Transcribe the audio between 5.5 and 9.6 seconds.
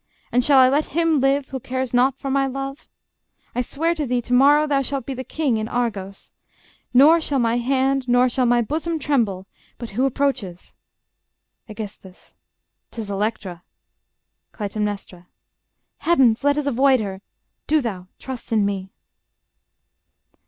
in Argos. Nor shall my hand, nor shall my bosom tremble...